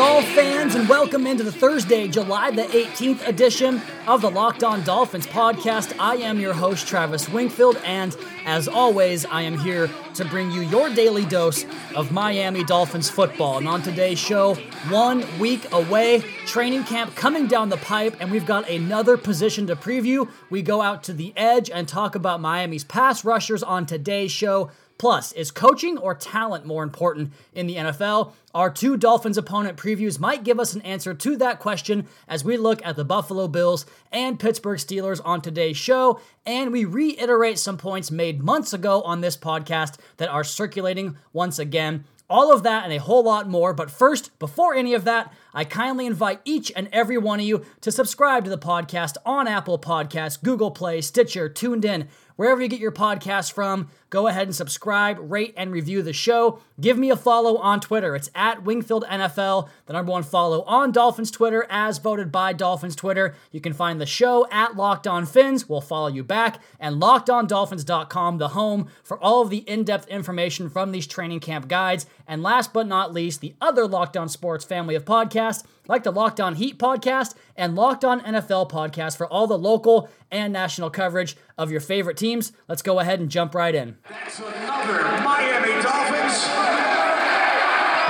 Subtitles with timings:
[0.00, 4.82] Doll fans, and welcome into the Thursday, July the 18th edition of the Locked On
[4.82, 5.94] Dolphins podcast.
[5.98, 10.62] I am your host, Travis Wingfield, and as always, I am here to bring you
[10.62, 13.58] your daily dose of Miami Dolphins football.
[13.58, 14.54] And on today's show,
[14.88, 19.76] one week away, training camp coming down the pipe, and we've got another position to
[19.76, 20.30] preview.
[20.48, 24.70] We go out to the edge and talk about Miami's pass rushers on today's show.
[25.00, 28.34] Plus, is coaching or talent more important in the NFL?
[28.54, 32.58] Our two Dolphins opponent previews might give us an answer to that question as we
[32.58, 37.78] look at the Buffalo Bills and Pittsburgh Steelers on today's show, and we reiterate some
[37.78, 42.04] points made months ago on this podcast that are circulating once again.
[42.28, 43.72] All of that and a whole lot more.
[43.72, 47.64] But first, before any of that, I kindly invite each and every one of you
[47.80, 52.06] to subscribe to the podcast on Apple Podcasts, Google Play, Stitcher, TuneIn,
[52.40, 53.90] wherever you get your podcast from.
[54.08, 56.58] Go ahead and subscribe, rate, and review the show.
[56.80, 58.16] Give me a follow on Twitter.
[58.16, 62.96] It's at Wingfield NFL, the number one follow on Dolphins Twitter, as voted by Dolphins
[62.96, 63.34] Twitter.
[63.52, 65.68] You can find the show at Locked On Fins.
[65.68, 66.60] We'll follow you back.
[66.80, 71.68] And LockedOnDolphins.com, the home for all of the in depth information from these training camp
[71.68, 72.06] guides.
[72.26, 76.12] And last but not least, the other Locked On Sports family of podcasts, like the
[76.12, 80.90] Locked On Heat podcast and Locked On NFL podcast for all the local and national
[80.90, 82.52] coverage of your favorite teams.
[82.68, 83.96] Let's go ahead and jump right in.
[84.08, 86.46] That's another Miami Dolphins.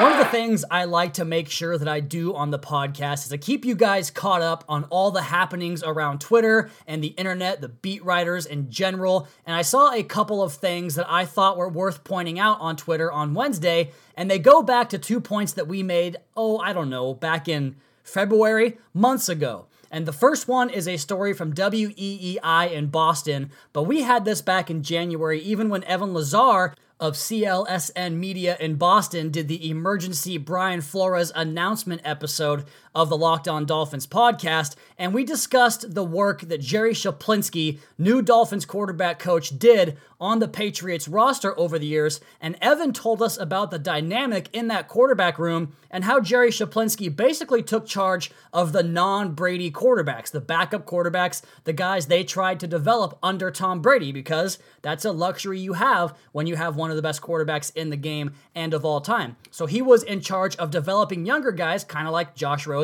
[0.01, 3.25] One of the things I like to make sure that I do on the podcast
[3.25, 7.09] is to keep you guys caught up on all the happenings around Twitter and the
[7.09, 9.29] internet, the beat writers in general.
[9.45, 12.77] And I saw a couple of things that I thought were worth pointing out on
[12.77, 16.73] Twitter on Wednesday, and they go back to two points that we made, oh, I
[16.73, 19.67] don't know, back in February, months ago.
[19.91, 24.41] And the first one is a story from WEEI in Boston, but we had this
[24.41, 30.37] back in January, even when Evan Lazar of CLSN Media in Boston did the emergency
[30.37, 36.43] Brian Flores announcement episode of the Locked On Dolphins podcast, and we discussed the work
[36.43, 42.21] that Jerry Schuplinski, new Dolphins quarterback coach, did on the Patriots roster over the years.
[42.41, 47.15] And Evan told us about the dynamic in that quarterback room and how Jerry Schuplinski
[47.15, 52.61] basically took charge of the non Brady quarterbacks, the backup quarterbacks, the guys they tried
[52.61, 56.91] to develop under Tom Brady, because that's a luxury you have when you have one
[56.91, 59.37] of the best quarterbacks in the game and of all time.
[59.51, 62.80] So he was in charge of developing younger guys, kind of like Josh Rosen,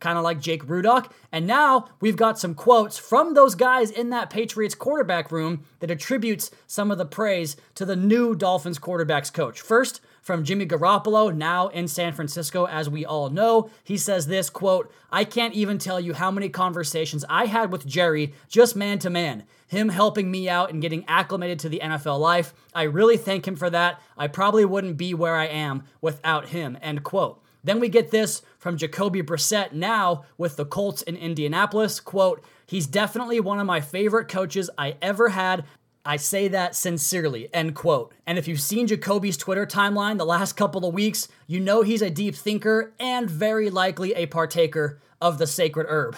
[0.00, 1.10] kind of like Jake Rudock.
[1.32, 5.90] And now we've got some quotes from those guys in that Patriots quarterback room that
[5.90, 9.60] attributes some of the praise to the new Dolphins quarterbacks coach.
[9.60, 13.70] First, from Jimmy Garoppolo, now in San Francisco, as we all know.
[13.82, 17.86] He says this quote, I can't even tell you how many conversations I had with
[17.86, 19.44] Jerry, just man to man.
[19.66, 22.52] Him helping me out and getting acclimated to the NFL life.
[22.74, 24.00] I really thank him for that.
[24.16, 26.76] I probably wouldn't be where I am without him.
[26.82, 27.42] End quote.
[27.62, 31.98] Then we get this from Jacoby Brissett now with the Colts in Indianapolis.
[31.98, 35.64] Quote, He's definitely one of my favorite coaches I ever had.
[36.04, 38.14] I say that sincerely, end quote.
[38.26, 42.00] And if you've seen Jacoby's Twitter timeline the last couple of weeks, you know he's
[42.00, 46.16] a deep thinker and very likely a partaker of the sacred herb.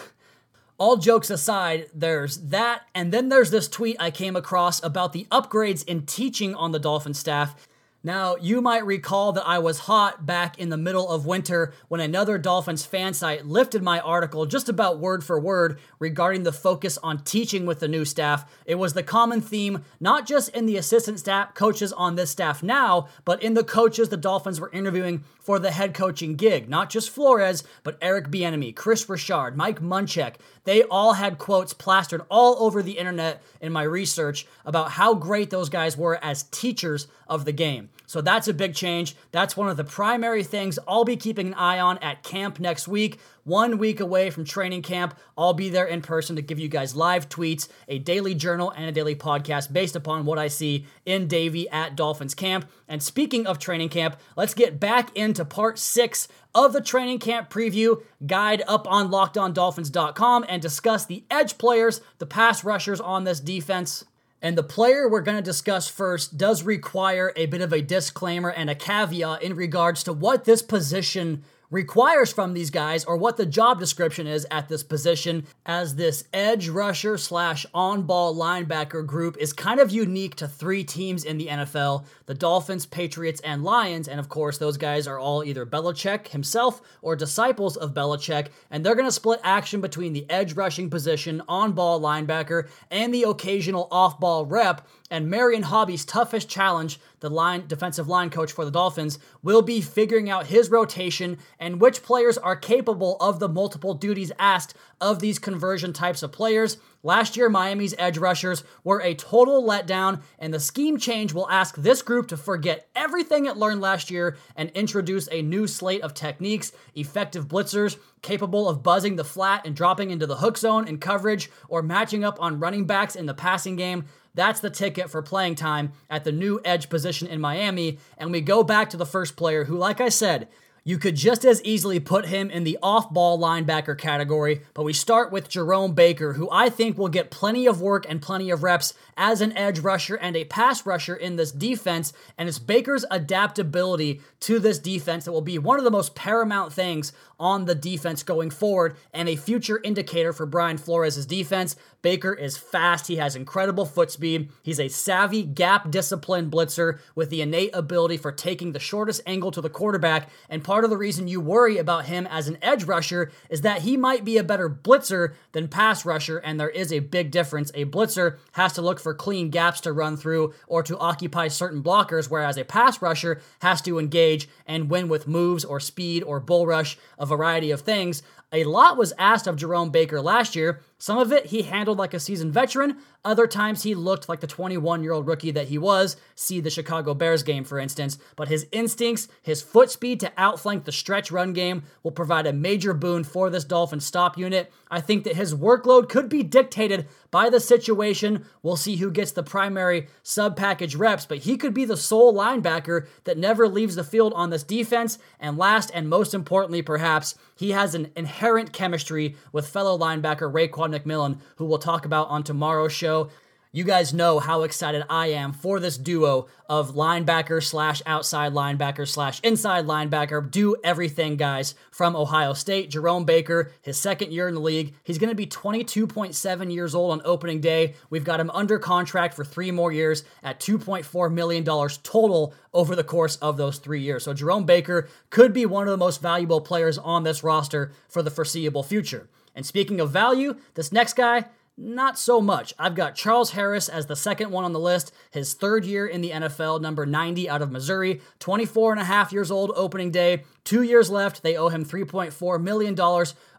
[0.78, 5.26] All jokes aside, there's that, and then there's this tweet I came across about the
[5.30, 7.68] upgrades in teaching on the Dolphin staff.
[8.04, 12.00] Now, you might recall that I was hot back in the middle of winter when
[12.00, 16.98] another Dolphins fan site lifted my article just about word for word regarding the focus
[16.98, 18.44] on teaching with the new staff.
[18.66, 22.60] It was the common theme, not just in the assistant staff coaches on this staff
[22.60, 26.68] now, but in the coaches the Dolphins were interviewing for the head coaching gig.
[26.68, 30.36] Not just Flores, but Eric Bieniemy, Kris Richard, Mike Munchak.
[30.64, 35.50] They all had quotes plastered all over the internet in my research about how great
[35.50, 37.88] those guys were as teachers of the game.
[38.12, 39.16] So that's a big change.
[39.30, 42.86] That's one of the primary things I'll be keeping an eye on at camp next
[42.86, 43.18] week.
[43.44, 46.94] One week away from training camp, I'll be there in person to give you guys
[46.94, 51.26] live tweets, a daily journal, and a daily podcast based upon what I see in
[51.26, 52.66] Davie at Dolphins camp.
[52.86, 57.48] And speaking of training camp, let's get back into part six of the training camp
[57.48, 63.40] preview guide up on lockedondolphins.com and discuss the edge players, the pass rushers on this
[63.40, 64.04] defense.
[64.44, 68.50] And the player we're going to discuss first does require a bit of a disclaimer
[68.50, 73.38] and a caveat in regards to what this position requires from these guys or what
[73.38, 79.04] the job description is at this position as this edge rusher slash on ball linebacker
[79.04, 83.64] group is kind of unique to three teams in the NFL the Dolphins, Patriots, and
[83.64, 84.08] Lions.
[84.08, 88.48] And of course, those guys are all either Belichick himself or disciples of Belichick.
[88.70, 93.12] And they're going to split action between the edge rushing position, on ball linebacker, and
[93.12, 94.86] the occasional off ball rep.
[95.12, 99.82] And Marion Hobby's toughest challenge, the line defensive line coach for the Dolphins, will be
[99.82, 105.18] figuring out his rotation and which players are capable of the multiple duties asked of
[105.18, 106.78] these conversion types of players.
[107.02, 111.76] Last year, Miami's edge rushers were a total letdown, and the scheme change will ask
[111.76, 116.14] this group to forget everything it learned last year and introduce a new slate of
[116.14, 120.96] techniques, effective blitzers, capable of buzzing the flat and dropping into the hook zone in
[120.96, 124.04] coverage or matching up on running backs in the passing game.
[124.34, 127.98] That's the ticket for playing time at the new edge position in Miami.
[128.16, 130.48] And we go back to the first player who, like I said,
[130.84, 134.92] you could just as easily put him in the off ball linebacker category, but we
[134.92, 138.64] start with Jerome Baker, who I think will get plenty of work and plenty of
[138.64, 142.12] reps as an edge rusher and a pass rusher in this defense.
[142.36, 146.72] And it's Baker's adaptability to this defense that will be one of the most paramount
[146.72, 151.76] things on the defense going forward and a future indicator for Brian Flores' defense.
[152.02, 153.06] Baker is fast.
[153.06, 154.50] He has incredible foot speed.
[154.62, 159.52] He's a savvy, gap disciplined blitzer with the innate ability for taking the shortest angle
[159.52, 160.28] to the quarterback.
[160.48, 163.82] And part of the reason you worry about him as an edge rusher is that
[163.82, 166.38] he might be a better blitzer than pass rusher.
[166.38, 167.70] And there is a big difference.
[167.74, 171.82] A blitzer has to look for clean gaps to run through or to occupy certain
[171.82, 176.40] blockers, whereas a pass rusher has to engage and win with moves or speed or
[176.40, 178.22] bull rush, a variety of things.
[178.52, 180.80] A lot was asked of Jerome Baker last year.
[180.98, 184.46] Some of it he handled like a seasoned veteran, other times he looked like the
[184.48, 186.16] 21 year old rookie that he was.
[186.34, 188.18] See the Chicago Bears game, for instance.
[188.34, 192.52] But his instincts, his foot speed to outflank the stretch run game will provide a
[192.52, 194.72] major boon for this Dolphin stop unit.
[194.90, 198.44] I think that his workload could be dictated by the situation.
[198.62, 202.32] We'll see who gets the primary sub package reps, but he could be the sole
[202.32, 205.18] linebacker that never leaves the field on this defense.
[205.40, 210.96] And last and most importantly, perhaps, he has an inherent chemistry with fellow linebacker Raekwon
[210.96, 213.30] McMillan, who we'll talk about on tomorrow's show.
[213.74, 219.08] You guys know how excited I am for this duo of linebacker slash outside linebacker
[219.08, 220.50] slash inside linebacker.
[220.50, 222.90] Do everything, guys, from Ohio State.
[222.90, 224.92] Jerome Baker, his second year in the league.
[225.04, 227.94] He's going to be 22.7 years old on opening day.
[228.10, 233.02] We've got him under contract for three more years at $2.4 million total over the
[233.02, 234.24] course of those three years.
[234.24, 238.22] So Jerome Baker could be one of the most valuable players on this roster for
[238.22, 239.30] the foreseeable future.
[239.54, 241.46] And speaking of value, this next guy,
[241.76, 242.74] not so much.
[242.78, 246.20] I've got Charles Harris as the second one on the list, his third year in
[246.20, 250.44] the NFL, number 90 out of Missouri, 24 and a half years old opening day,
[250.64, 251.42] two years left.
[251.42, 252.98] They owe him $3.4 million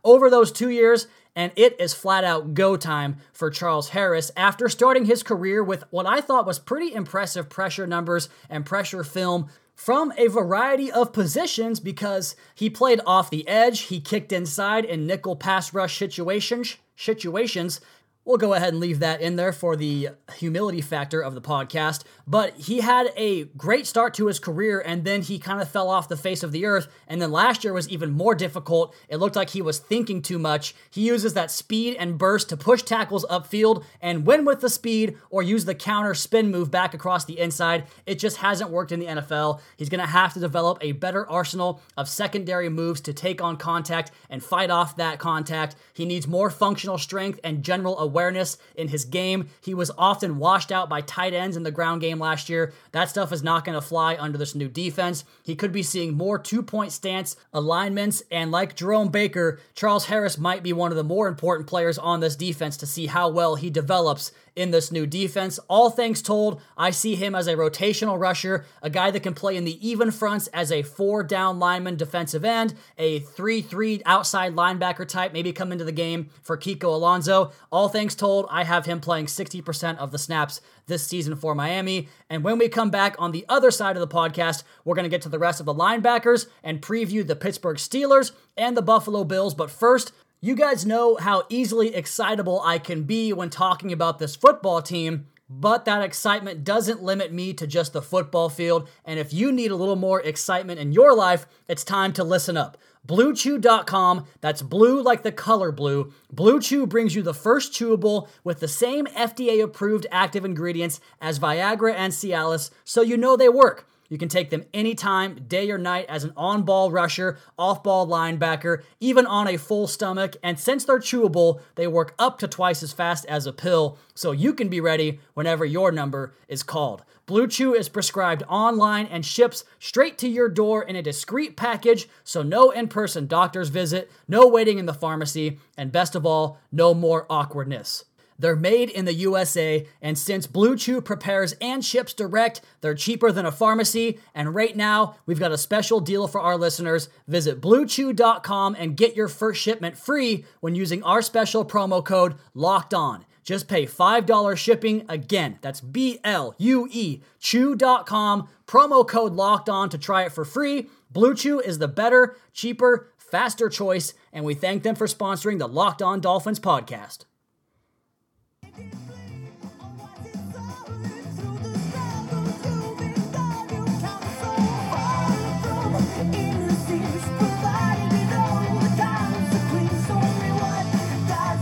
[0.04, 4.69] over those two years, and it is flat out go time for Charles Harris after
[4.69, 9.50] starting his career with what I thought was pretty impressive pressure numbers and pressure film
[9.75, 15.07] from a variety of positions because he played off the edge, he kicked inside in
[15.07, 17.81] nickel pass rush situations, situations,
[18.25, 22.05] We'll go ahead and leave that in there for the humility factor of the podcast.
[22.25, 25.89] But he had a great start to his career and then he kind of fell
[25.89, 26.87] off the face of the earth.
[27.05, 28.95] And then last year was even more difficult.
[29.09, 30.73] It looked like he was thinking too much.
[30.89, 35.17] He uses that speed and burst to push tackles upfield and win with the speed
[35.29, 37.87] or use the counter spin move back across the inside.
[38.05, 39.59] It just hasn't worked in the NFL.
[39.75, 43.57] He's going to have to develop a better arsenal of secondary moves to take on
[43.57, 45.75] contact and fight off that contact.
[45.94, 49.49] He needs more functional strength and general awareness awareness in his game.
[49.59, 52.71] He was often washed out by tight ends in the ground game last year.
[52.91, 55.25] That stuff is not going to fly under this new defense.
[55.41, 60.37] He could be seeing more two point stance alignments, and like Jerome Baker, Charles Harris
[60.37, 63.55] might be one of the more important players on this defense to see how well
[63.55, 65.60] he develops in this new defense.
[65.68, 69.57] All things told, I see him as a rotational rusher, a guy that can play
[69.57, 74.56] in the even fronts as a four down lineman defensive end, a 3 3 outside
[74.56, 77.52] linebacker type, maybe come into the game for Kiko Alonso.
[77.72, 82.10] All things told, I have him playing 60% of the snaps this season for Miami.
[82.30, 85.10] And when we come back on the other side of the podcast, we're going to
[85.10, 89.24] get to the rest of the linebackers and preview the Pittsburgh Steelers and the Buffalo
[89.24, 89.54] Bills.
[89.54, 90.12] But first,
[90.44, 95.28] you guys know how easily excitable I can be when talking about this football team,
[95.50, 98.90] but that excitement doesn't limit me to just the football field.
[99.06, 102.57] And if you need a little more excitement in your life, it's time to listen
[102.57, 102.78] up.
[103.07, 106.12] BlueChew.com, that's blue like the color blue.
[106.30, 111.40] Blue Chew brings you the first chewable with the same FDA approved active ingredients as
[111.40, 113.88] Viagra and Cialis, so you know they work.
[114.13, 118.05] You can take them anytime, day or night, as an on ball rusher, off ball
[118.05, 120.35] linebacker, even on a full stomach.
[120.43, 124.31] And since they're chewable, they work up to twice as fast as a pill, so
[124.31, 127.03] you can be ready whenever your number is called.
[127.25, 132.07] Blue Chew is prescribed online and ships straight to your door in a discreet package,
[132.23, 136.59] so no in person doctor's visit, no waiting in the pharmacy, and best of all,
[136.71, 138.05] no more awkwardness.
[138.44, 143.31] They're made in the USA, and since Blue Chew prepares and ships direct, they're cheaper
[143.31, 144.19] than a pharmacy.
[144.35, 147.07] And right now, we've got a special deal for our listeners.
[147.26, 152.94] Visit bluechew.com and get your first shipment free when using our special promo code LOCKED
[152.94, 153.26] ON.
[153.44, 155.06] Just pay $5 shipping.
[155.07, 158.50] Again, that's B L U E chew.com.
[158.68, 160.90] Promo code locked on to try it for free.
[161.09, 165.68] Blue Chew is the better, cheaper, faster choice, and we thank them for sponsoring the
[165.69, 167.19] Locked On Dolphins podcast.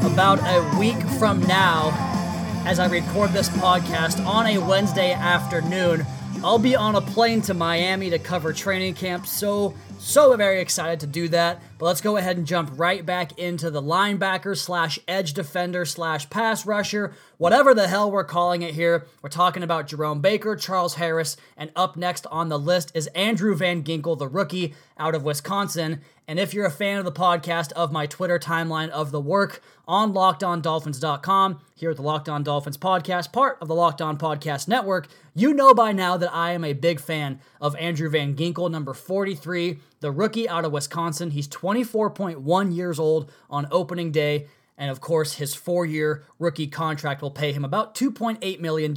[0.03, 1.91] About a week from now,
[2.65, 6.05] as I record this podcast on a Wednesday afternoon,
[6.43, 9.27] I'll be on a plane to Miami to cover training camp.
[9.27, 11.61] So, so very excited to do that.
[11.77, 16.29] But let's go ahead and jump right back into the linebacker slash edge defender slash
[16.29, 19.05] pass rusher, whatever the hell we're calling it here.
[19.21, 23.55] We're talking about Jerome Baker, Charles Harris, and up next on the list is Andrew
[23.55, 26.01] Van Ginkel, the rookie out of Wisconsin.
[26.31, 29.61] And if you're a fan of the podcast, of my Twitter timeline of the work
[29.85, 34.69] on lockedondolphins.com, here at the Locked On Dolphins podcast, part of the Locked On Podcast
[34.69, 38.71] Network, you know by now that I am a big fan of Andrew Van Ginkel,
[38.71, 41.31] number 43, the rookie out of Wisconsin.
[41.31, 44.47] He's 24.1 years old on opening day.
[44.81, 48.95] And of course, his four year rookie contract will pay him about $2.8 million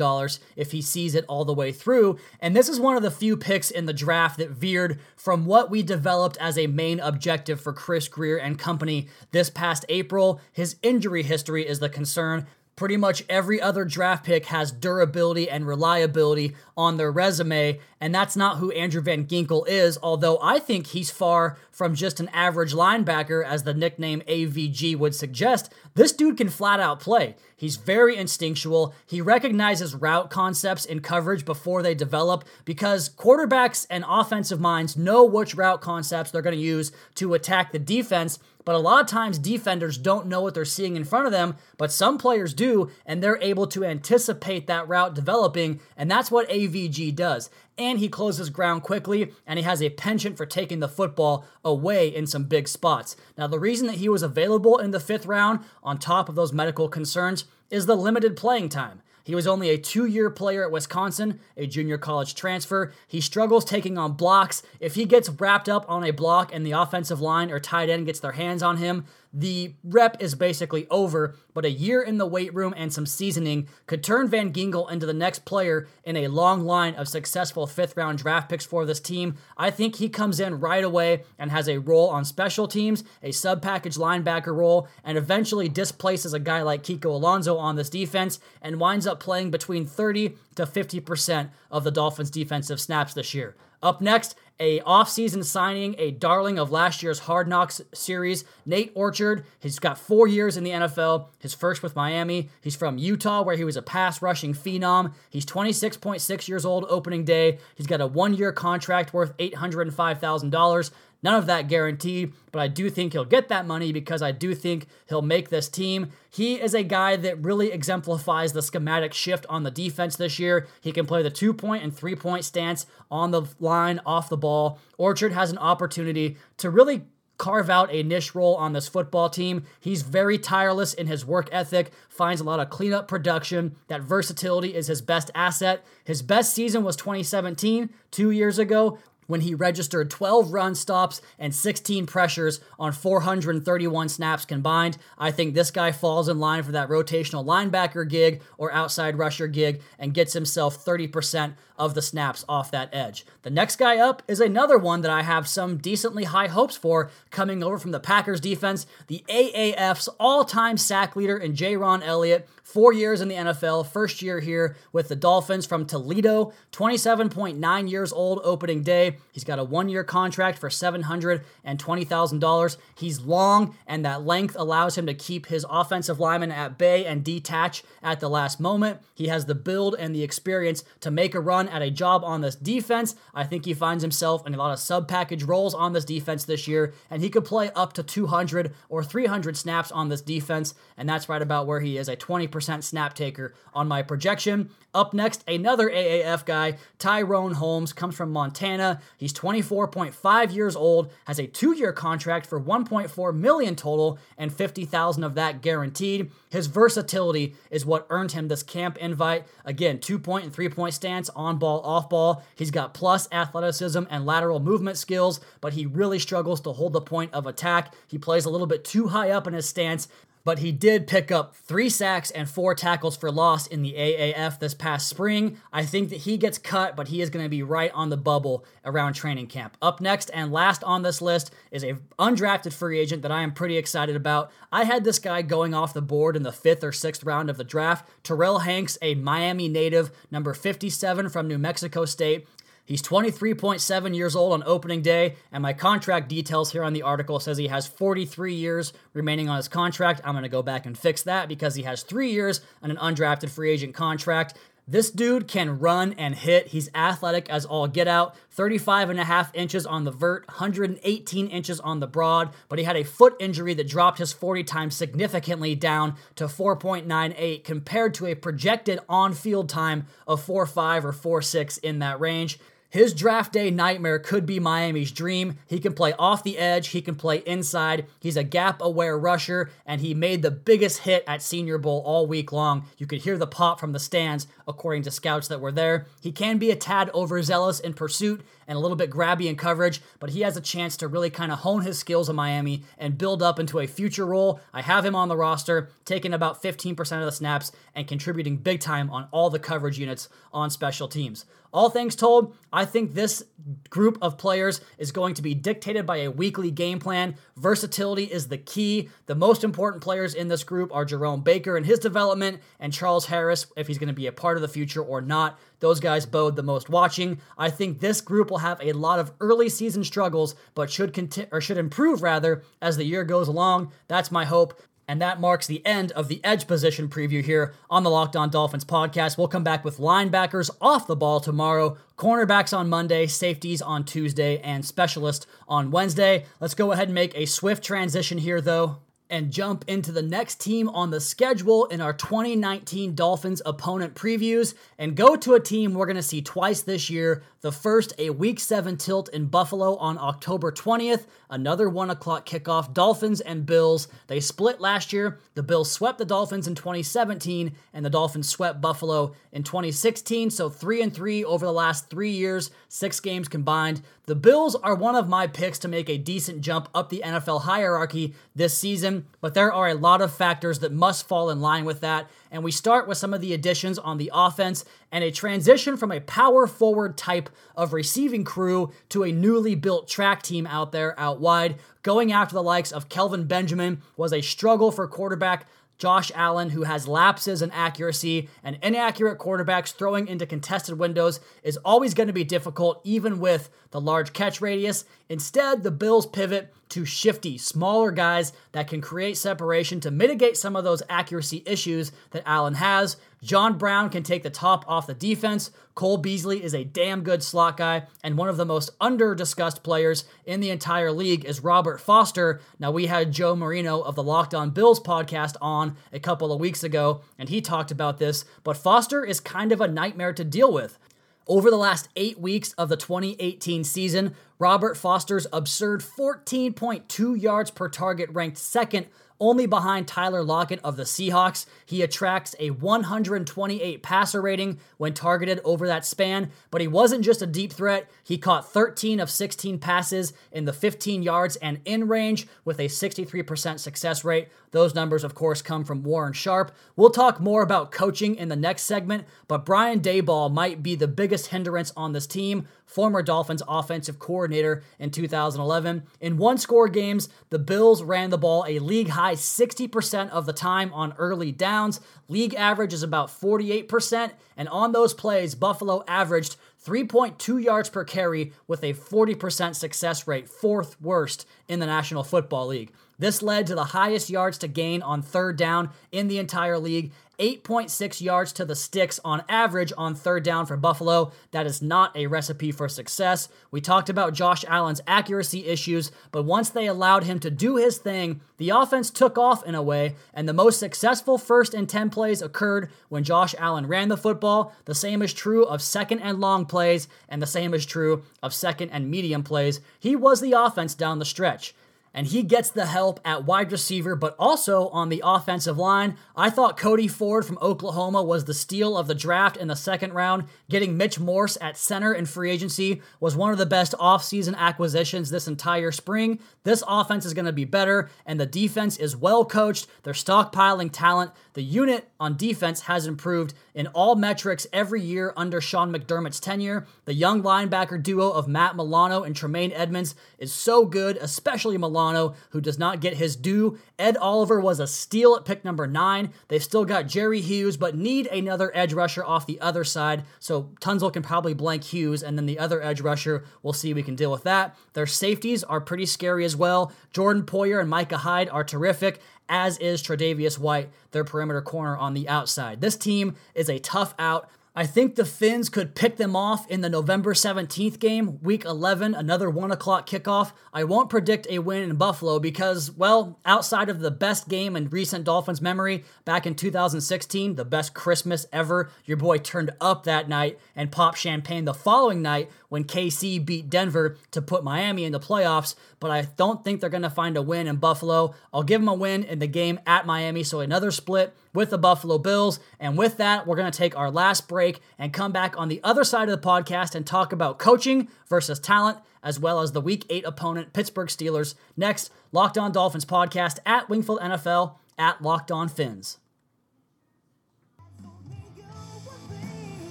[0.57, 2.19] if he sees it all the way through.
[2.41, 5.71] And this is one of the few picks in the draft that veered from what
[5.71, 10.41] we developed as a main objective for Chris Grier and company this past April.
[10.53, 12.47] His injury history is the concern.
[12.77, 18.35] Pretty much every other draft pick has durability and reliability on their resume, and that's
[18.35, 22.75] not who Andrew Van Ginkel is, although I think he's far from just an average
[22.75, 25.73] linebacker, as the nickname AVG would suggest.
[25.95, 27.37] This dude can flat out play.
[27.57, 28.93] He's very instinctual.
[29.07, 35.25] He recognizes route concepts in coverage before they develop because quarterbacks and offensive minds know
[35.25, 38.39] which route concepts they're going to use to attack the defense.
[38.65, 41.57] But a lot of times, defenders don't know what they're seeing in front of them,
[41.77, 46.49] but some players do, and they're able to anticipate that route developing, and that's what
[46.49, 47.51] AVG does.
[47.77, 52.09] And he closes ground quickly, and he has a penchant for taking the football away
[52.09, 53.17] in some big spots.
[53.37, 56.53] Now, the reason that he was available in the fifth round, on top of those
[56.53, 59.03] medical concerns, is the limited playing time.
[59.25, 62.93] He was only a two year player at Wisconsin, a junior college transfer.
[63.09, 64.63] He struggles taking on blocks.
[64.81, 68.05] If he gets wrapped up on a block and the offensive line or tight end
[68.05, 72.27] gets their hands on him, the rep is basically over, but a year in the
[72.27, 76.29] weight room and some seasoning could turn Van Ginkel into the next player in a
[76.29, 79.35] long line of successful fifth round draft picks for this team.
[79.57, 83.33] I think he comes in right away and has a role on special teams, a
[83.33, 88.39] sub package linebacker role, and eventually displaces a guy like Kiko Alonso on this defense
[88.63, 93.57] and winds up playing between 30 to 50% of the Dolphins' defensive snaps this year.
[93.83, 99.45] Up next, a offseason signing, a darling of last year's Hard Knocks series, Nate Orchard.
[99.59, 102.51] He's got four years in the NFL, his first with Miami.
[102.61, 105.13] He's from Utah, where he was a pass rushing phenom.
[105.29, 107.59] He's 26.6 years old opening day.
[107.75, 110.91] He's got a one year contract worth $805,000.
[111.25, 114.55] None of that guaranteed, but I do think he'll get that money because I do
[114.55, 116.11] think he'll make this team.
[116.31, 120.67] He is a guy that really exemplifies the schematic shift on the defense this year.
[120.83, 124.37] He can play the two point and three point stance on the line, off the
[124.37, 124.79] ball.
[124.99, 127.05] Orchard has an opportunity to really
[127.39, 129.65] carve out a niche role on this football team.
[129.81, 133.77] He's very tireless in his work ethic, finds a lot of cleanup production.
[133.89, 135.85] That versatility is his best asset.
[136.05, 141.55] His best season was 2017, two years ago, when he registered 12 run stops and
[141.55, 144.99] 16 pressures on 431 snaps combined.
[145.19, 149.49] I think this guy falls in line for that rotational linebacker gig or outside rusher
[149.49, 153.27] gig and gets himself 30% of the snaps off that edge.
[153.43, 157.11] The next guy up is another one that I have some decently high hopes for
[157.31, 162.49] coming over from the Packers defense, the AAF's all time sack leader in Jayrone Elliott.
[162.63, 168.13] Four years in the NFL, first year here with the Dolphins from Toledo, 27.9 years
[168.13, 169.14] old opening day.
[169.33, 172.77] He's got a one year contract for $720,000.
[172.97, 177.25] He's long, and that length allows him to keep his offensive lineman at bay and
[177.25, 179.01] detach at the last moment.
[179.15, 182.41] He has the build and the experience to make a run at a job on
[182.41, 183.15] this defense.
[183.35, 186.45] I think he finds himself in a lot of sub package roles on this defense
[186.45, 190.75] this year, and he could play up to 200 or 300 snaps on this defense,
[190.97, 194.71] and that's right about where he is a 20% snap taker on my projection.
[194.95, 199.01] Up next, another AAF guy, Tyrone Holmes, comes from Montana.
[199.17, 205.35] He's 24.5 years old, has a two-year contract for 1.4 million total, and 50,000 of
[205.35, 206.31] that guaranteed.
[206.51, 209.47] His versatility is what earned him this camp invite.
[209.65, 212.43] Again, two-point and three-point stance, on ball, off ball.
[212.55, 217.01] He's got plus athleticism and lateral movement skills, but he really struggles to hold the
[217.01, 217.95] point of attack.
[218.07, 220.09] He plays a little bit too high up in his stance
[220.45, 224.59] but he did pick up three sacks and four tackles for loss in the AAF
[224.59, 225.59] this past spring.
[225.73, 228.17] I think that he gets cut, but he is going to be right on the
[228.17, 229.77] bubble around training camp.
[229.81, 233.53] Up next and last on this list is a undrafted free agent that I am
[233.53, 234.53] pretty excited about.
[234.71, 237.57] I had this guy going off the board in the fifth or sixth round of
[237.57, 238.09] the draft.
[238.23, 242.47] Terrill Hanks, a Miami native, number 57 from New Mexico State.
[242.87, 247.41] He's 23.7 years old on opening day, and my contract details here on the article
[247.41, 250.21] says he has 43 years remaining on his contract.
[250.23, 252.99] I'm going to go back and fix that because he has three years on an
[252.99, 254.55] undrafted free agent contract.
[254.87, 256.67] This dude can run and hit.
[256.67, 258.37] He's athletic as all get out.
[258.51, 262.85] 35 and a half inches on the vert, 118 inches on the broad, but he
[262.85, 268.27] had a foot injury that dropped his 40 time significantly down to 4.98 compared to
[268.27, 272.59] a projected on field time of 4.5 or 4.6 in that range.
[272.95, 275.59] His draft day nightmare could be Miami's dream.
[275.67, 278.07] He can play off the edge, he can play inside.
[278.21, 282.29] He's a gap aware rusher, and he made the biggest hit at Senior Bowl all
[282.29, 282.87] week long.
[282.97, 286.07] You could hear the pop from the stands, according to scouts that were there.
[286.21, 290.01] He can be a tad overzealous in pursuit and a little bit grabby in coverage,
[290.21, 293.19] but he has a chance to really kind of hone his skills in Miami and
[293.19, 294.61] build up into a future role.
[294.73, 298.81] I have him on the roster, taking about 15% of the snaps and contributing big
[298.81, 301.45] time on all the coverage units on special teams.
[301.75, 303.43] All things told, I think this
[303.91, 307.35] group of players is going to be dictated by a weekly game plan.
[307.57, 309.09] Versatility is the key.
[309.27, 313.27] The most important players in this group are Jerome Baker and his development, and Charles
[313.27, 315.59] Harris, if he's going to be a part of the future or not.
[315.85, 317.43] Those guys bode the most watching.
[317.59, 321.51] I think this group will have a lot of early season struggles, but should continue
[321.53, 323.93] or should improve rather as the year goes along.
[324.09, 324.81] That's my hope.
[325.07, 328.49] And that marks the end of the edge position preview here on the Locked On
[328.49, 329.37] Dolphins podcast.
[329.37, 334.61] We'll come back with linebackers off the ball tomorrow, cornerbacks on Monday, safeties on Tuesday,
[334.61, 336.47] and specialists on Wednesday.
[336.61, 340.61] Let's go ahead and make a swift transition here, though and jump into the next
[340.61, 345.95] team on the schedule in our 2019 Dolphins opponent previews and go to a team
[345.95, 347.43] we're going to see twice this year.
[347.63, 352.93] The first, a week seven tilt in Buffalo on October 20th, another one o'clock kickoff.
[352.93, 354.09] Dolphins and Bills.
[354.27, 355.39] They split last year.
[355.55, 360.51] The Bills swept the Dolphins in 2017, and the Dolphins swept Buffalo in 2016.
[360.51, 364.03] So three and three over the last three years, six games combined.
[364.27, 367.63] The Bills are one of my picks to make a decent jump up the NFL
[367.63, 371.85] hierarchy this season, but there are a lot of factors that must fall in line
[371.85, 372.29] with that.
[372.51, 376.11] And we start with some of the additions on the offense and a transition from
[376.11, 381.19] a power forward type of receiving crew to a newly built track team out there
[381.19, 381.77] out wide.
[382.03, 385.67] Going after the likes of Kelvin Benjamin was a struggle for quarterback
[385.99, 391.77] Josh Allen, who has lapses in accuracy and inaccurate quarterbacks throwing into contested windows, is
[391.79, 395.05] always going to be difficult, even with the large catch radius.
[395.29, 400.77] Instead, the Bills pivot to shifty, smaller guys that can create separation to mitigate some
[400.77, 403.17] of those accuracy issues that Allen has.
[403.45, 405.71] John Brown can take the top off the defense.
[405.95, 409.83] Cole Beasley is a damn good slot guy, and one of the most under discussed
[409.83, 412.63] players in the entire league is Robert Foster.
[412.79, 416.59] Now, we had Joe Marino of the Locked On Bills podcast on a couple of
[416.59, 420.43] weeks ago, and he talked about this, but Foster is kind of a nightmare to
[420.43, 420.99] deal with.
[421.47, 427.91] Over the last eight weeks of the 2018 season, Robert Foster's absurd 14.2 yards per
[427.91, 429.07] target ranked second
[429.45, 431.67] only behind Tyler Lockett of the Seahawks.
[431.85, 437.43] He attracts a 128 passer rating when targeted over that span, but he wasn't just
[437.43, 438.11] a deep threat.
[438.23, 442.87] He caught 13 of 16 passes in the 15 yards and in range with a
[442.87, 444.49] 63% success rate.
[444.75, 446.71] Those numbers, of course, come from Warren Sharp.
[446.95, 451.09] We'll talk more about coaching in the next segment, but Brian Daboll might be the
[451.09, 456.05] biggest hindrance on this team former Dolphins offensive coordinator in 2011.
[456.21, 460.45] In one score games, the Bills ran the ball a league high high 60% of
[460.45, 461.99] the time on early downs.
[462.29, 464.33] League average is about 48%.
[464.55, 470.47] And on those plays, Buffalo averaged 3.2 yards per carry with a 40% success rate,
[470.47, 472.93] fourth worst in the National Football League.
[473.19, 477.13] This led to the highest yards to gain on third down in the entire league
[477.39, 481.33] 8.6 yards to the sticks on average on third down for Buffalo.
[481.51, 483.49] That is not a recipe for success.
[483.71, 487.99] We talked about Josh Allen's accuracy issues, but once they allowed him to do his
[487.99, 492.11] thing, the offense took off in a way, and the most successful first and 10
[492.11, 494.73] plays occurred when Josh Allen ran the football.
[494.85, 498.55] The same is true of second and long plays, and the same is true of
[498.55, 499.81] second and medium plays.
[499.99, 501.75] He was the offense down the stretch
[502.15, 506.17] and he gets the help at wide receiver, but also on the offensive line.
[506.37, 510.13] I thought Cody Ford from Oklahoma was the steal of the draft in the second
[510.13, 510.45] round.
[510.71, 515.31] Getting Mitch Morse at center in free agency was one of the best offseason acquisitions
[515.31, 516.39] this entire spring.
[516.63, 519.89] This offense is going to be better, and the defense is well coached.
[520.05, 521.33] They're stockpiling talent.
[521.55, 526.87] The unit on defense has improved in all metrics every year under Sean McDermott's tenure.
[527.07, 532.04] The young linebacker duo of Matt Milano and Tremaine Edmunds is so good, especially Milano,
[532.51, 533.79] who does not get his due.
[533.99, 536.33] Ed Oliver was a steal at pick number nine.
[536.49, 540.25] They've still got Jerry Hughes, but need another edge rusher off the other side.
[540.39, 544.03] So Tunzel can probably blank Hughes, and then the other edge rusher, we'll see we
[544.03, 544.77] can deal with that.
[544.93, 546.93] Their safeties are pretty scary as well.
[547.13, 552.15] Jordan Poyer and Micah Hyde are terrific as is Tre'Davious White, their perimeter corner on
[552.15, 552.81] the outside.
[552.81, 554.49] This team is a tough out.
[554.77, 559.15] I think the Fins could pick them off in the November 17th game, week 11,
[559.15, 560.51] another 1 o'clock kickoff.
[560.73, 564.91] I won't predict a win in Buffalo because, well, outside of the best game in
[564.91, 570.29] recent Dolphins memory back in 2016, the best Christmas ever, your boy turned up that
[570.29, 575.13] night and popped champagne the following night when KC beat Denver to put Miami in
[575.13, 575.77] the playoffs.
[576.01, 578.35] But I don't think they're going to find a win in Buffalo.
[578.53, 581.79] I'll give them a win in the game at Miami, so another split with the
[581.79, 582.61] Buffalo Bills.
[582.79, 585.81] And with that, we're going to take our last break and come back on the
[585.83, 589.81] other side of the podcast and talk about coaching versus talent, as well as the
[589.81, 591.55] Week 8 opponent, Pittsburgh Steelers.
[591.77, 596.19] Next, Locked On Dolphins podcast at Wingfield NFL at Locked On Fins.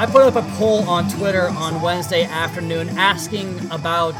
[0.00, 4.14] I put up a poll on Twitter on Wednesday afternoon asking about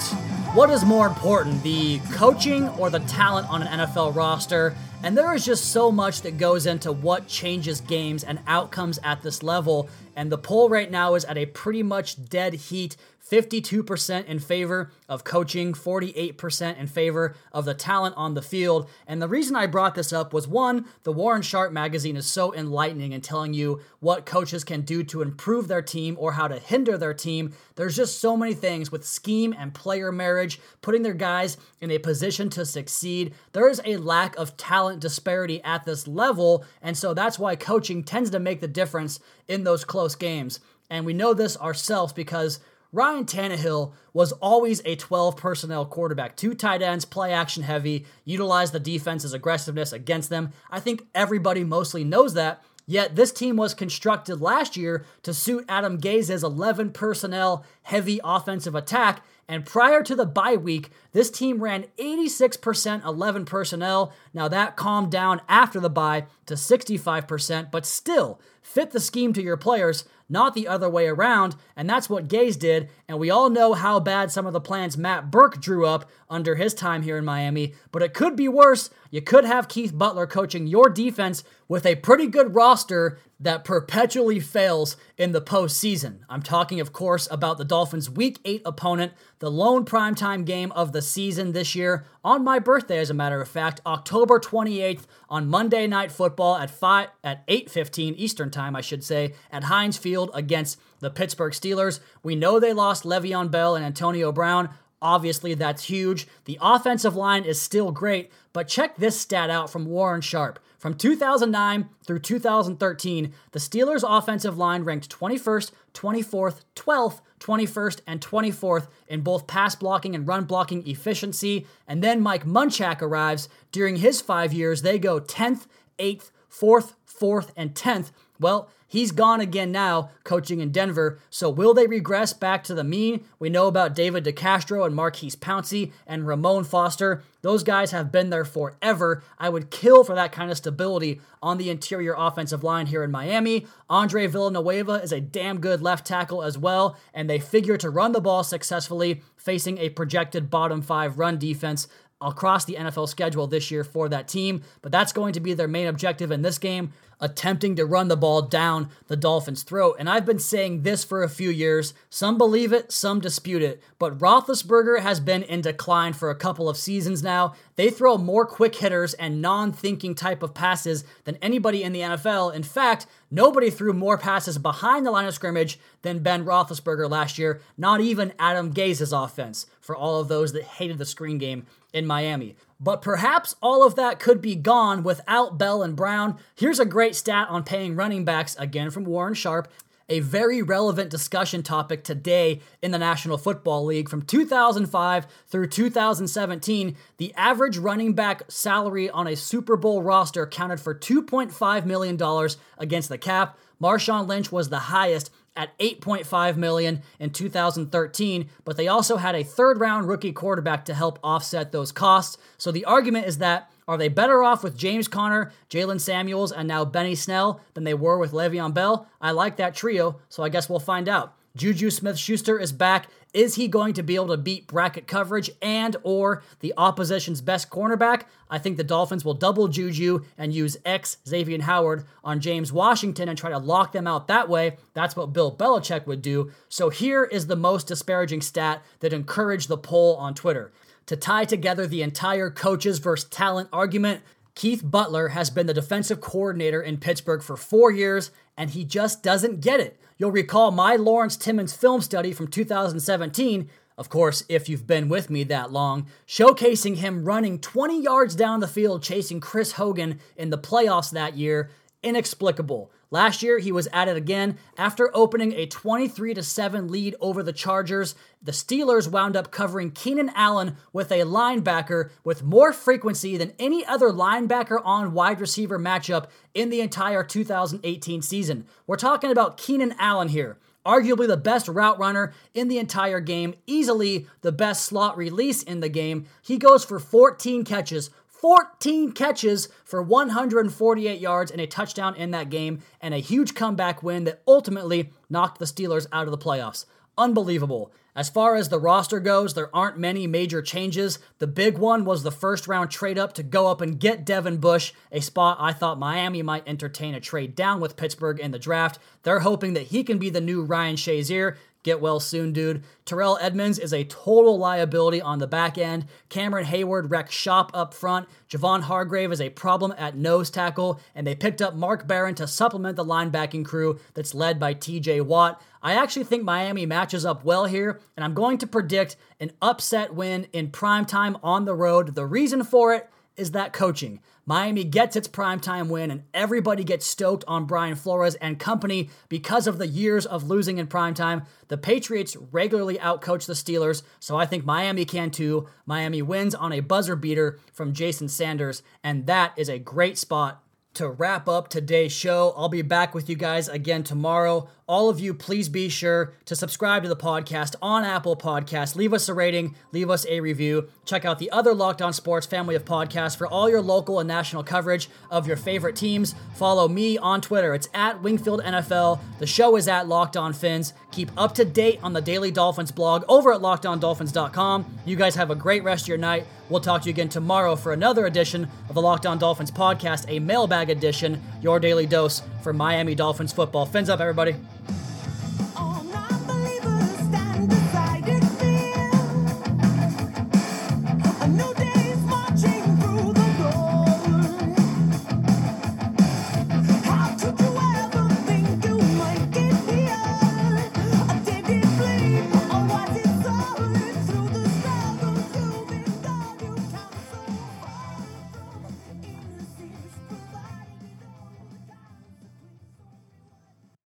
[0.52, 4.76] what is more important, the coaching or the talent on an NFL roster.
[5.02, 9.22] And there is just so much that goes into what changes games and outcomes at
[9.22, 9.88] this level.
[10.14, 12.96] And the poll right now is at a pretty much dead heat
[13.30, 18.90] 52% in favor of coaching, 48% in favor of the talent on the field.
[19.06, 22.52] And the reason I brought this up was one, the Warren Sharp magazine is so
[22.52, 26.58] enlightening in telling you what coaches can do to improve their team or how to
[26.58, 27.54] hinder their team.
[27.76, 31.98] There's just so many things with scheme and player marriage, putting their guys in a
[31.98, 33.34] position to succeed.
[33.52, 36.64] There is a lack of talent disparity at this level.
[36.82, 40.60] And so that's why coaching tends to make the difference in those close games.
[40.88, 42.60] And we know this ourselves because
[42.92, 46.36] Ryan Tannehill was always a 12 personnel quarterback.
[46.36, 50.52] Two tight ends, play action heavy, utilize the defense's aggressiveness against them.
[50.70, 52.62] I think everybody mostly knows that.
[52.86, 58.74] Yet this team was constructed last year to suit Adam Gase's 11 personnel heavy offensive
[58.74, 59.22] attack.
[59.50, 64.12] And prior to the bye week, this team ran 86% 11 personnel.
[64.32, 69.42] Now that calmed down after the bye to 65%, but still fit the scheme to
[69.42, 73.50] your players not the other way around, and that's what Gase did, and we all
[73.50, 77.18] know how bad some of the plans Matt Burke drew up under his time here
[77.18, 78.90] in Miami, but it could be worse.
[79.10, 84.38] You could have Keith Butler coaching your defense with a pretty good roster that perpetually
[84.38, 86.18] fails in the postseason.
[86.28, 90.92] I'm talking, of course, about the Dolphins' Week 8 opponent, the lone primetime game of
[90.92, 95.48] the season this year, on my birthday, as a matter of fact, October 28th on
[95.48, 100.30] Monday Night Football at 5 at 8:15 Eastern Time, I should say, at Heinz Field
[100.34, 102.00] against the Pittsburgh Steelers.
[102.22, 104.68] We know they lost Le'Veon Bell and Antonio Brown.
[105.00, 106.28] Obviously, that's huge.
[106.44, 110.58] The offensive line is still great, but check this stat out from Warren Sharp.
[110.80, 118.86] From 2009 through 2013, the Steelers' offensive line ranked 21st, 24th, 12th, 21st, and 24th
[119.06, 121.66] in both pass blocking and run blocking efficiency.
[121.86, 123.50] And then Mike Munchak arrives.
[123.72, 125.66] During his five years, they go 10th,
[125.98, 131.18] 8th, 4th, 4th, and 10th Well, he's gone again now, coaching in Denver.
[131.30, 133.24] So will they regress back to the mean?
[133.38, 137.22] We know about David DeCastro and Maurkice Pouncey and Ramon Foster.
[137.42, 139.22] Those guys have been there forever.
[139.38, 143.10] I would kill for that kind of stability on the interior offensive line here in
[143.10, 143.66] Miami.
[143.88, 148.12] Andre Villanueva is a damn good left tackle as well, and they figure to run
[148.12, 151.88] the ball successfully, facing a projected bottom five run defense
[152.20, 155.68] across the NFL schedule this year for that team, but that's going to be their
[155.68, 159.96] main objective in this game attempting to run the ball down the Dolphins' throat.
[159.98, 161.92] And I've been saying this for a few years.
[162.08, 163.82] Some believe it, some dispute it.
[163.98, 167.54] But Roethlisberger has been in decline for a couple of seasons now.
[167.76, 172.00] They throw more quick hitters and non thinking type of passes than anybody in the
[172.00, 172.54] NFL.
[172.54, 177.38] In fact, nobody threw more passes behind the line of scrimmage than Ben Roethlisberger last
[177.38, 181.66] year, not even Adam Gase's offense, for all of those that hated the screen game
[181.92, 182.56] in Miami.
[182.78, 186.38] But perhaps all of that could be gone without Bell and Brown.
[186.54, 189.68] Here's a great stat on paying running backs, again from Warren Sharp.
[190.08, 194.08] A very relevant discussion topic today in the National Football League.
[194.08, 200.80] From 2005 through 2017, the average running back salary on a Super Bowl roster counted
[200.80, 203.56] for $2.5 million against the cap.
[203.80, 209.44] Marshawn Lynch was the highest at 8.5 million in 2013, but they also had a
[209.44, 212.38] third round rookie quarterback to help offset those costs.
[212.56, 216.68] So the argument is that are they better off with James Conner, Jaylen Samuels, and
[216.68, 219.08] now Benny Snell than they were with Le'Veon Bell?
[219.20, 221.34] I like that trio, so I guess we'll find out.
[221.56, 223.08] Juju Smith-Schuster is back.
[223.32, 227.70] Is he going to be able to beat bracket coverage and or the opposition's best
[227.70, 228.24] cornerback?
[228.48, 233.28] I think the Dolphins will double Juju and use X Xavier Howard on James Washington
[233.28, 234.78] and try to lock them out that way.
[234.94, 236.50] That's what Bill Belichick would do.
[236.68, 240.72] So here is the most disparaging stat that encouraged the poll on Twitter.
[241.06, 244.22] To tie together the entire coaches versus talent argument,
[244.54, 249.22] Keith Butler has been the defensive coordinator in Pittsburgh for four years, and he just
[249.22, 250.00] doesn't get it.
[250.20, 255.30] You'll recall my Lawrence Timmons film study from 2017, of course, if you've been with
[255.30, 260.50] me that long, showcasing him running 20 yards down the field chasing Chris Hogan in
[260.50, 261.70] the playoffs that year.
[262.02, 262.92] Inexplicable.
[263.12, 267.52] Last year, he was at it again after opening a 23 7 lead over the
[267.52, 268.14] Chargers.
[268.40, 273.84] The Steelers wound up covering Keenan Allen with a linebacker with more frequency than any
[273.84, 278.66] other linebacker on wide receiver matchup in the entire 2018 season.
[278.86, 283.54] We're talking about Keenan Allen here arguably the best route runner in the entire game,
[283.66, 286.26] easily the best slot release in the game.
[286.42, 292.48] He goes for 14 catches, 14 catches for 148 yards and a touchdown in that
[292.48, 296.86] game, and a huge comeback win that ultimately knocked the Steelers out of the playoffs.
[297.18, 297.92] Unbelievable.
[298.16, 301.18] As far as the roster goes, there aren't many major changes.
[301.38, 304.56] The big one was the first round trade up to go up and get Devin
[304.56, 308.58] Bush, a spot I thought Miami might entertain a trade down with Pittsburgh in the
[308.58, 308.98] draft.
[309.22, 311.56] They're hoping that he can be the new Ryan Shazier.
[311.82, 312.84] Get well soon, dude.
[313.06, 316.04] Terrell Edmunds is a total liability on the back end.
[316.28, 318.28] Cameron Heyward wrecks shop up front.
[318.50, 321.00] Javon Hargrave is a problem at nose tackle.
[321.14, 325.24] And they picked up Mark Barron to supplement the linebacking crew that's led by TJ
[325.24, 325.62] Watt.
[325.82, 330.14] I actually think Miami matches up well here, and I'm going to predict an upset
[330.14, 332.14] win in prime time on the road.
[332.14, 334.20] The reason for it is that coaching.
[334.50, 339.68] Miami gets its primetime win, and everybody gets stoked on Brian Flores and company because
[339.68, 341.46] of the years of losing in primetime.
[341.68, 345.68] The Patriots regularly outcoach the Steelers, so I think Miami can too.
[345.86, 350.64] Miami wins on a buzzer beater from Jason Sanders, and that is a great spot
[350.94, 352.52] to wrap up today's show.
[352.56, 354.68] I'll be back with you guys again tomorrow.
[354.90, 358.96] All of you, please be sure to subscribe to the podcast on Apple Podcasts.
[358.96, 360.88] Leave us a rating, leave us a review.
[361.04, 364.26] Check out the other Locked On Sports family of podcasts for all your local and
[364.26, 366.34] national coverage of your favorite teams.
[366.56, 367.72] Follow me on Twitter.
[367.72, 369.20] It's at Wingfield NFL.
[369.38, 370.92] The show is at Locked On Fins.
[371.12, 374.98] Keep up to date on the Daily Dolphins blog over at lockedondolphins.com.
[375.04, 376.46] You guys have a great rest of your night.
[376.68, 380.26] We'll talk to you again tomorrow for another edition of the Locked On Dolphins podcast,
[380.28, 383.86] a mailbag edition, your daily dose for Miami Dolphins football.
[383.86, 384.54] Fins up, everybody.